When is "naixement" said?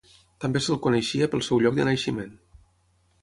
1.91-2.31